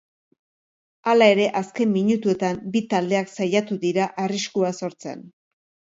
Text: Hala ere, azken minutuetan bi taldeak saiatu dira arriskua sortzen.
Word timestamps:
Hala 1.11 1.27
ere, 1.33 1.43
azken 1.59 1.93
minutuetan 1.97 2.59
bi 2.77 2.83
taldeak 2.95 3.31
saiatu 3.37 3.81
dira 3.87 4.09
arriskua 4.25 4.73
sortzen. 4.81 5.27